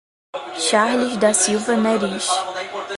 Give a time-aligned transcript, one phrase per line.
[0.57, 2.27] Charles da Silva Neris